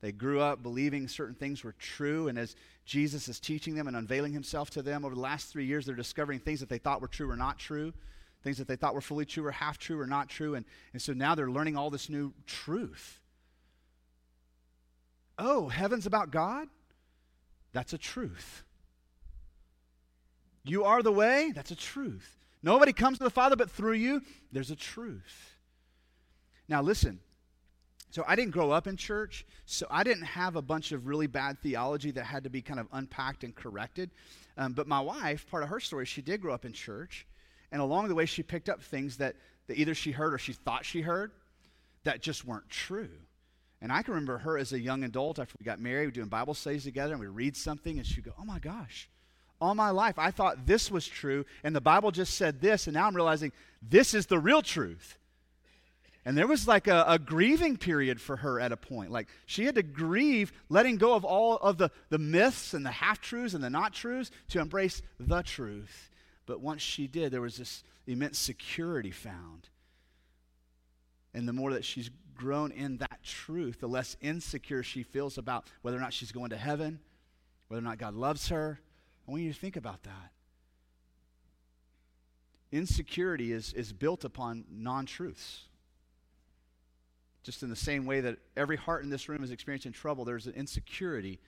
[0.00, 3.96] They grew up believing certain things were true, and as Jesus is teaching them and
[3.96, 7.02] unveiling himself to them over the last three years, they're discovering things that they thought
[7.02, 7.92] were true or not true,
[8.42, 10.54] things that they thought were fully true or half true or not true.
[10.54, 13.20] And, and so now they're learning all this new truth.
[15.38, 16.68] Oh, heaven's about God?
[17.72, 18.64] That's a truth.
[20.64, 21.52] You are the way?
[21.54, 22.38] That's a truth.
[22.62, 24.22] Nobody comes to the Father but through you?
[24.52, 25.56] There's a truth.
[26.68, 27.20] Now, listen.
[28.10, 31.26] So, I didn't grow up in church, so I didn't have a bunch of really
[31.26, 34.10] bad theology that had to be kind of unpacked and corrected.
[34.56, 37.26] Um, but my wife, part of her story, she did grow up in church.
[37.72, 39.36] And along the way, she picked up things that,
[39.68, 41.30] that either she heard or she thought she heard
[42.04, 43.10] that just weren't true.
[43.82, 46.28] And I can remember her as a young adult after we got married, we doing
[46.28, 49.08] Bible studies together, and we read something, and she'd go, Oh my gosh,
[49.60, 52.94] all my life I thought this was true, and the Bible just said this, and
[52.94, 55.18] now I'm realizing this is the real truth.
[56.24, 59.10] And there was like a, a, grieving period for her at a point.
[59.10, 62.90] Like she had to grieve letting go of all of the, the myths and the
[62.90, 66.10] half truths and the not truths to embrace the truth.
[66.44, 69.68] But once she did, there was this immense security found.
[71.32, 75.66] And the more that she's grown in that truth, the less insecure she feels about
[75.82, 77.00] whether or not she's going to heaven,
[77.68, 78.80] whether or not God loves her.
[79.26, 80.32] I want you to think about that.
[82.72, 85.66] Insecurity is, is built upon non truths.
[87.42, 90.46] Just in the same way that every heart in this room is experiencing trouble, there's
[90.46, 91.40] an insecurity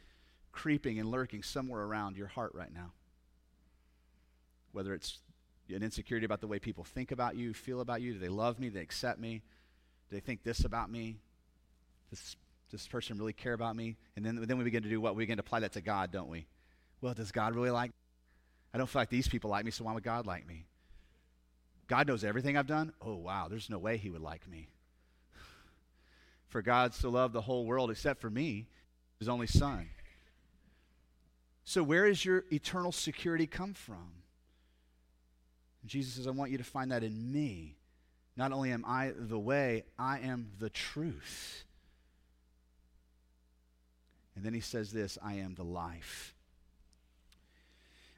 [0.51, 2.93] creeping and lurking somewhere around your heart right now.
[4.73, 5.19] Whether it's
[5.69, 8.59] an insecurity about the way people think about you, feel about you, do they love
[8.59, 9.43] me, do they accept me,
[10.09, 11.17] do they think this about me?
[12.11, 12.37] Does
[12.71, 13.97] this person really care about me?
[14.17, 15.15] And then, then we begin to do what?
[15.15, 16.47] We begin to apply that to God, don't we?
[17.01, 17.97] Well, does God really like me?
[18.73, 20.65] I don't feel like these people like me, so why would God like me?
[21.87, 22.93] God knows everything I've done?
[23.03, 24.69] Oh, wow, there's no way he would like me
[26.53, 28.69] for God so loved the whole world except for me,
[29.19, 29.89] his only son.
[31.65, 34.13] So, where does your eternal security come from?
[35.87, 37.77] Jesus says, I want you to find that in me.
[38.37, 41.65] Not only am I the way, I am the truth.
[44.37, 46.35] And then he says this I am the life.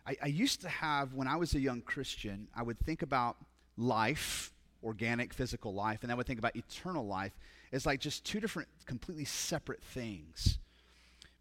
[0.07, 3.37] I, I, used to have, when I was a young Christian, I would think about
[3.77, 4.53] life,
[4.85, 7.33] organic, physical life, and then we think about eternal life
[7.73, 10.59] is like just two different, completely separate things.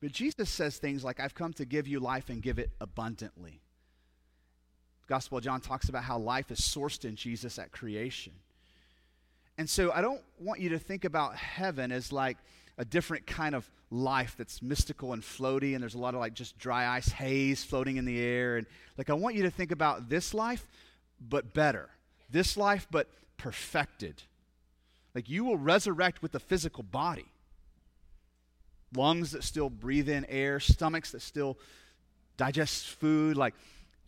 [0.01, 3.62] But Jesus says things like, I've come to give you life and give it abundantly.
[5.01, 8.34] The Gospel of John talks about how life is sourced in Jesus at creation.
[9.58, 12.38] And so I don't want you to think about heaven as like
[12.77, 16.34] a different kind of life that's mystical and floaty, and there's a lot of like
[16.34, 18.58] just dry ice haze floating in the air.
[18.58, 18.65] And
[18.97, 20.67] like I want you to think about this life,
[21.21, 21.89] but better.
[22.29, 23.08] This life, but
[23.43, 24.23] perfected.
[25.13, 27.25] Like you will resurrect with the physical body.
[28.95, 31.58] Lungs that still breathe in air, stomachs that still
[32.38, 33.53] digest food, like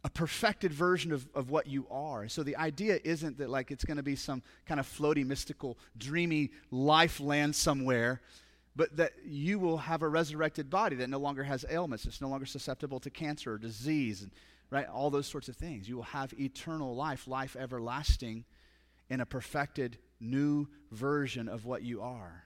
[0.05, 2.29] a perfected version of, of what you are.
[2.29, 5.77] So the idea isn't that like it's going to be some kind of floaty, mystical,
[5.97, 8.21] dreamy life land somewhere,
[8.73, 12.29] but that you will have a resurrected body that no longer has ailments, it's no
[12.29, 14.31] longer susceptible to cancer or disease, and
[14.69, 15.89] right, all those sorts of things.
[15.89, 18.45] You will have eternal life, life everlasting
[19.09, 22.45] in a perfected new version of what you are.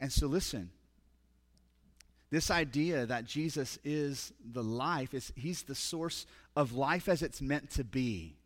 [0.00, 0.70] And so, listen,
[2.30, 7.40] this idea that Jesus is the life, is, he's the source of life as it's
[7.40, 8.36] meant to be.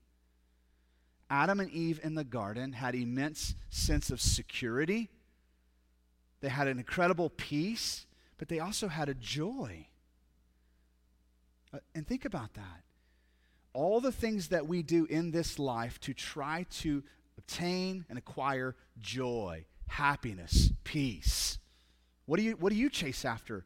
[1.30, 5.08] Adam and Eve in the garden had immense sense of security.
[6.40, 9.86] They had an incredible peace, but they also had a joy.
[11.72, 12.82] Uh, and think about that.
[13.72, 17.02] All the things that we do in this life to try to
[17.38, 21.58] obtain and acquire joy, happiness, peace.
[22.26, 23.64] What do you, what do you chase after?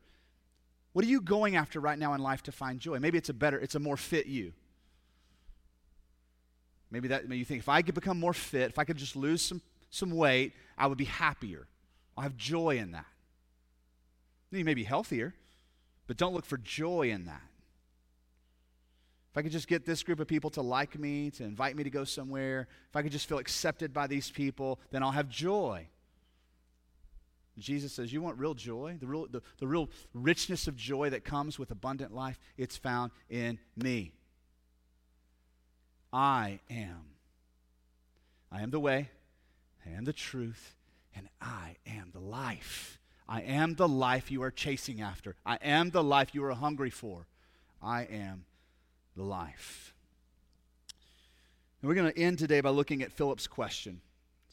[0.92, 2.98] What are you going after right now in life to find joy?
[2.98, 4.52] Maybe it's a better, it's a more fit you.
[6.90, 9.16] Maybe that maybe you think if I could become more fit, if I could just
[9.16, 11.66] lose some, some weight, I would be happier.
[12.16, 13.06] I'll have joy in that.
[14.52, 15.34] You may be healthier,
[16.06, 17.42] but don't look for joy in that.
[19.34, 21.82] If I could just get this group of people to like me, to invite me
[21.82, 25.28] to go somewhere, if I could just feel accepted by these people, then I'll have
[25.28, 25.88] joy.
[27.58, 28.96] Jesus says, You want real joy?
[29.00, 32.38] The real, the, the real richness of joy that comes with abundant life?
[32.56, 34.12] It's found in me.
[36.12, 37.06] I am.
[38.52, 39.10] I am the way,
[39.84, 40.76] I am the truth,
[41.16, 43.00] and I am the life.
[43.28, 45.34] I am the life you are chasing after.
[45.44, 47.26] I am the life you are hungry for.
[47.82, 48.44] I am
[49.16, 49.94] life.
[51.80, 54.00] And we're going to end today by looking at Philip's question.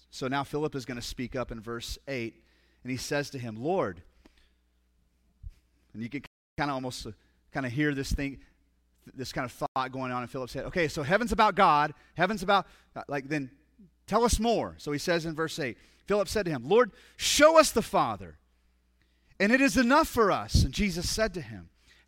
[0.10, 2.36] So now Philip is going to speak up in verse 8,
[2.84, 4.02] and he says to him, Lord,
[5.94, 6.24] and you can
[6.58, 7.12] kind of almost uh,
[7.54, 8.40] kind of hear this thing,
[9.16, 10.66] this kind of thought going on in Philip's head.
[10.66, 13.50] Okay, so heaven's about God, heaven's about, uh, like, then
[14.08, 14.76] tell us more.
[14.78, 18.38] So he says in verse 8, Philip said to him, Lord, show us the Father,
[19.40, 20.64] and it is enough for us.
[20.64, 21.70] And Jesus said to him,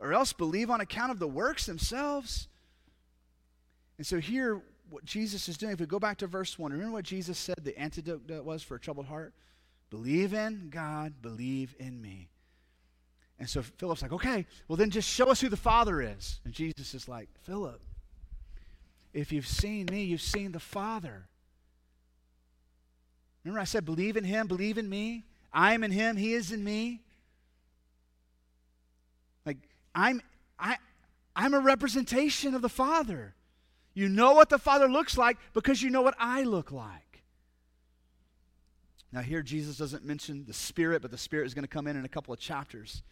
[0.00, 2.48] Or else believe on account of the works themselves.
[3.96, 6.92] And so here, what Jesus is doing, if we go back to verse 1, remember
[6.92, 9.34] what Jesus said the antidote was for a troubled heart?
[9.90, 12.28] Believe in God, believe in me.
[13.38, 16.40] And so Philip's like, okay, well then just show us who the Father is.
[16.44, 17.80] And Jesus is like, Philip,
[19.12, 21.28] if you've seen me, you've seen the Father.
[23.44, 25.24] Remember I said, believe in him, believe in me.
[25.52, 27.02] I am in him, he is in me.
[29.46, 29.56] Like,
[29.98, 30.22] I'm,
[30.60, 30.76] I,
[31.34, 33.34] I'm a representation of the Father.
[33.94, 37.24] You know what the Father looks like because you know what I look like.
[39.10, 41.96] Now, here Jesus doesn't mention the Spirit, but the Spirit is going to come in
[41.96, 43.02] in a couple of chapters.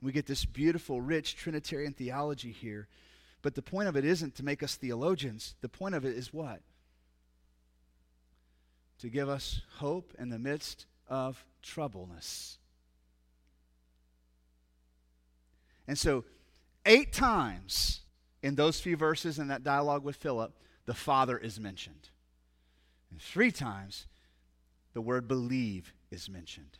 [0.00, 2.88] We get this beautiful, rich Trinitarian theology here.
[3.42, 5.56] But the point of it isn't to make us theologians.
[5.60, 6.60] The point of it is what?
[9.00, 12.56] To give us hope in the midst of troubleness.
[15.90, 16.24] And so,
[16.86, 18.02] eight times
[18.44, 20.52] in those few verses in that dialogue with Philip,
[20.86, 22.10] the Father is mentioned.
[23.10, 24.06] And three times,
[24.94, 26.78] the word believe is mentioned.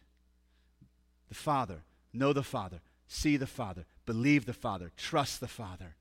[1.29, 1.83] The Father,
[2.13, 5.97] know the Father, see the Father, believe the Father, trust the Father.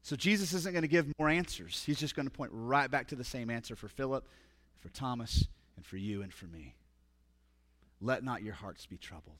[0.00, 1.82] So Jesus isn't going to give more answers.
[1.84, 4.26] He's just going to point right back to the same answer for Philip,
[4.80, 6.76] for Thomas, and for you and for me.
[8.00, 9.36] Let not your hearts be troubled.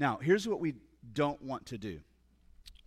[0.00, 0.74] Now, here's what we
[1.12, 2.00] don't want to do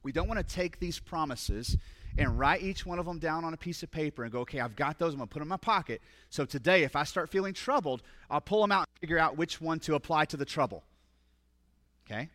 [0.01, 1.78] we don't want to take these promises
[2.18, 4.59] and write each one of them down on a piece of paper and go, okay,
[4.59, 5.14] I've got those.
[5.14, 6.01] I'm going to put them in my pocket.
[6.30, 9.61] So today, if I start feeling troubled, I'll pull them out and figure out which
[9.61, 10.84] one to apply to the trouble.
[12.05, 12.30] Okay?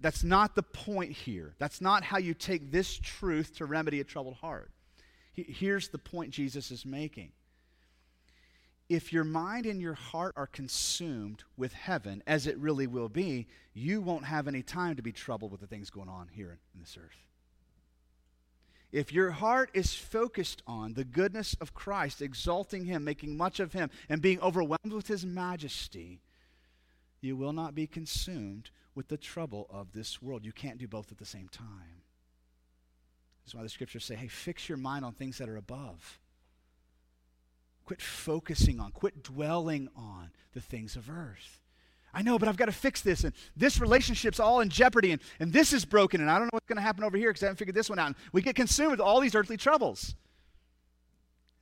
[0.00, 1.54] That's not the point here.
[1.58, 4.70] That's not how you take this truth to remedy a troubled heart.
[5.34, 7.30] Here's the point Jesus is making.
[8.88, 13.46] If your mind and your heart are consumed with heaven, as it really will be,
[13.74, 16.80] you won't have any time to be troubled with the things going on here in
[16.80, 17.26] this earth.
[18.90, 23.74] If your heart is focused on the goodness of Christ, exalting Him, making much of
[23.74, 26.22] Him, and being overwhelmed with His majesty,
[27.20, 30.46] you will not be consumed with the trouble of this world.
[30.46, 32.02] You can't do both at the same time.
[33.44, 36.18] That's why the scriptures say, hey, fix your mind on things that are above.
[37.88, 41.62] Quit focusing on, quit dwelling on the things of earth.
[42.12, 43.24] I know, but I've got to fix this.
[43.24, 45.12] And this relationship's all in jeopardy.
[45.12, 46.20] And, and this is broken.
[46.20, 47.88] And I don't know what's going to happen over here because I haven't figured this
[47.88, 48.08] one out.
[48.08, 50.14] And we get consumed with all these earthly troubles.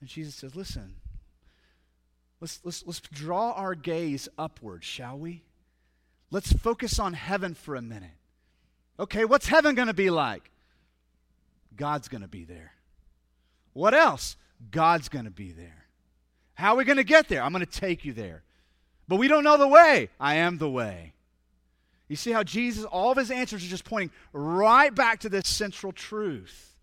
[0.00, 0.96] And Jesus says, listen,
[2.40, 5.44] let's, let's, let's draw our gaze upward, shall we?
[6.32, 8.18] Let's focus on heaven for a minute.
[8.98, 10.50] Okay, what's heaven going to be like?
[11.76, 12.72] God's going to be there.
[13.74, 14.36] What else?
[14.72, 15.85] God's going to be there.
[16.56, 17.42] How are we going to get there?
[17.42, 18.42] I'm going to take you there.
[19.06, 20.08] But we don't know the way.
[20.18, 21.12] I am the way.
[22.08, 25.46] You see how Jesus, all of his answers are just pointing right back to this
[25.46, 26.74] central truth.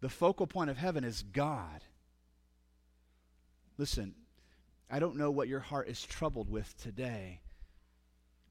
[0.00, 1.82] The focal point of heaven is God.
[3.78, 4.14] Listen,
[4.90, 7.40] I don't know what your heart is troubled with today,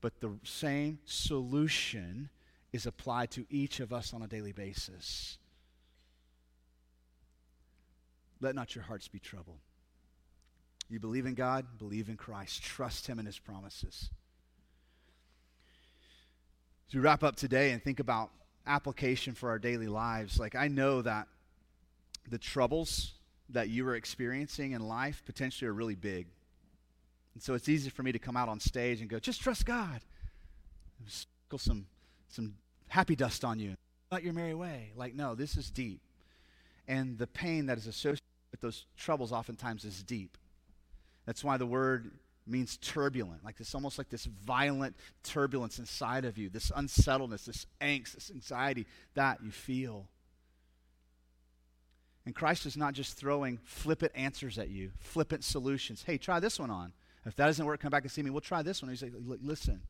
[0.02, 2.30] but the same solution
[2.72, 5.38] is applied to each of us on a daily basis.
[8.40, 9.60] Let not your hearts be troubled.
[10.94, 14.12] You believe in God, believe in Christ, trust Him and His promises.
[16.88, 18.30] As we wrap up today and think about
[18.68, 21.28] application for our daily lives, like I know that
[22.30, 23.14] the troubles
[23.50, 26.28] that you are experiencing in life potentially are really big.
[27.34, 29.66] And so it's easy for me to come out on stage and go, just trust
[29.66, 30.00] God.
[31.08, 31.88] Sprinkle some,
[32.30, 32.54] some
[32.90, 33.74] happy dust on you.
[34.12, 34.92] About your merry way.
[34.96, 36.02] Like, no, this is deep.
[36.88, 38.22] And the pain that is associated
[38.52, 40.38] with those troubles oftentimes is deep.
[41.26, 42.12] That's why the word
[42.46, 47.66] means turbulent, like this almost like this violent turbulence inside of you, this unsettledness, this
[47.80, 50.08] angst, this anxiety that you feel.
[52.26, 56.04] And Christ is not just throwing flippant answers at you, flippant solutions.
[56.06, 56.94] Hey, try this one on.
[57.26, 58.30] If that doesn't work, come back and see me.
[58.30, 58.90] We'll try this one.
[58.90, 59.82] He's like, listen.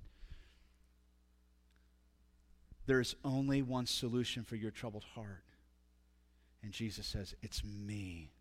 [2.86, 5.44] There's only one solution for your troubled heart.
[6.62, 8.32] And Jesus says, It's me.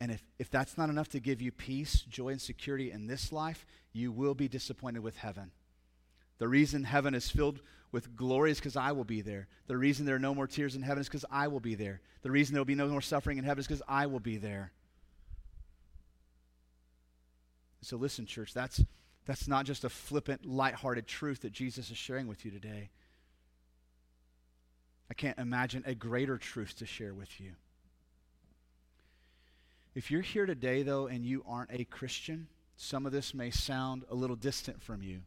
[0.00, 3.32] And if, if that's not enough to give you peace, joy, and security in this
[3.32, 5.50] life, you will be disappointed with heaven.
[6.38, 9.48] The reason heaven is filled with glory is because I will be there.
[9.66, 12.00] The reason there are no more tears in heaven is because I will be there.
[12.22, 14.36] The reason there will be no more suffering in heaven is because I will be
[14.36, 14.72] there.
[17.80, 18.84] So listen, church, that's,
[19.24, 22.90] that's not just a flippant, lighthearted truth that Jesus is sharing with you today.
[25.10, 27.52] I can't imagine a greater truth to share with you.
[29.98, 32.46] If you're here today, though, and you aren't a Christian,
[32.76, 35.22] some of this may sound a little distant from you.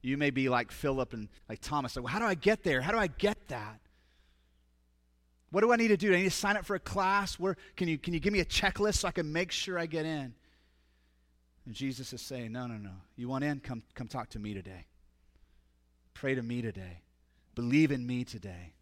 [0.00, 2.80] You may be like Philip and like Thomas, like, well, how do I get there?
[2.80, 3.80] How do I get that?
[5.50, 6.10] What do I need to do?
[6.10, 7.36] Do I need to sign up for a class?
[7.36, 9.86] Where can you can you give me a checklist so I can make sure I
[9.86, 10.34] get in?
[11.66, 12.92] And Jesus is saying, No, no, no.
[13.16, 13.58] You want in?
[13.58, 14.86] Come come talk to me today.
[16.14, 17.00] Pray to me today.
[17.56, 18.72] Believe in me today.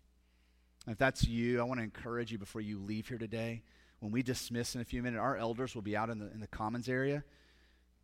[0.86, 3.62] If that's you, I want to encourage you before you leave here today.
[4.00, 6.40] When we dismiss in a few minutes, our elders will be out in the in
[6.40, 7.22] the commons area.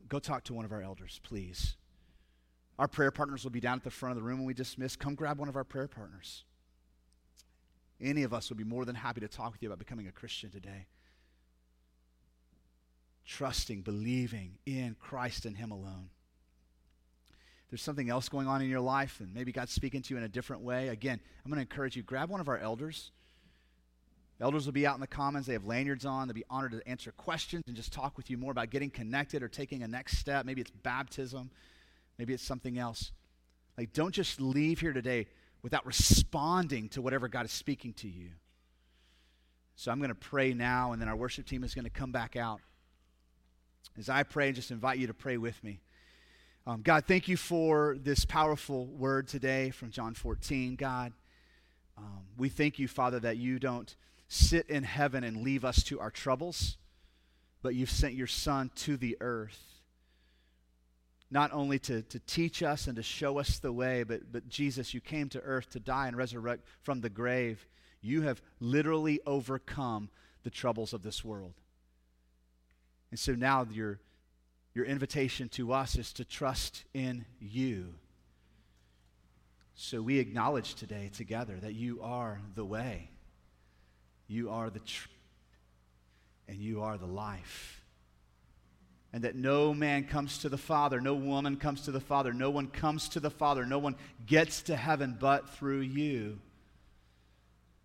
[0.09, 1.77] Go talk to one of our elders, please.
[2.79, 4.95] Our prayer partners will be down at the front of the room when we dismiss.
[4.97, 6.45] Come grab one of our prayer partners.
[8.01, 10.13] Any of us would be more than happy to talk with you about becoming a
[10.13, 10.87] Christian today.
[13.25, 16.11] Trusting, believing in Christ and Him alone.
[17.71, 20.25] there's something else going on in your life, and maybe God's speaking to you in
[20.25, 20.89] a different way.
[20.89, 23.11] Again, I'm going to encourage you grab one of our elders.
[24.41, 25.47] Elders will be out in the commons.
[25.47, 26.29] They have lanyards on.
[26.29, 29.43] They'll be honored to answer questions and just talk with you more about getting connected
[29.43, 30.45] or taking a next step.
[30.45, 31.51] Maybe it's baptism.
[32.19, 33.13] Maybe it's something else.
[33.79, 35.27] Like, don't just leave here today
[35.63, 38.31] without responding to whatever God is speaking to you.
[39.75, 42.13] So I'm going to pray now, and then our worship team is going to come
[42.13, 42.61] back out.
[43.99, 45.81] As I pray, and just invite you to pray with me.
[46.67, 50.77] Um, God, thank you for this powerful word today from John 14.
[50.77, 51.13] God,
[51.97, 53.95] um, we thank you, Father, that you don't
[54.29, 56.77] sit in heaven and leave us to our troubles,
[57.63, 59.77] but you've sent your Son to the earth
[61.31, 64.95] not only to, to teach us and to show us the way, but, but Jesus,
[64.95, 67.67] you came to earth to die and resurrect from the grave.
[68.01, 70.09] You have literally overcome
[70.45, 71.55] the troubles of this world.
[73.11, 73.99] And so now your,
[74.75, 77.95] your invitation to us is to trust in you.
[79.75, 83.11] So we acknowledge today together that you are the way,
[84.29, 85.09] you are the truth,
[86.49, 87.77] and you are the life
[89.17, 92.51] and that no man comes to the Father, no woman comes to the Father, no
[92.51, 93.97] one comes to the Father, no one
[94.27, 96.39] gets to heaven but through you.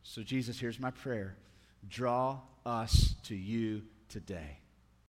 [0.04, 1.38] So, Jesus, here's my prayer
[1.88, 4.61] draw us to you today.